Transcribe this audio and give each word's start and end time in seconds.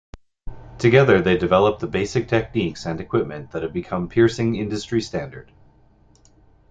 Together 0.79 1.21
they 1.21 1.37
developed 1.37 1.79
the 1.79 1.85
basic 1.85 2.27
techniques 2.27 2.87
and 2.87 2.99
equipment 2.99 3.51
that 3.51 3.61
have 3.61 3.71
become 3.71 4.09
piercing 4.09 4.55
industry 4.55 4.99
standard. 4.99 5.51